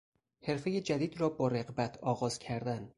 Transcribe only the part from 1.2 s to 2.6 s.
را با رغبت آغاز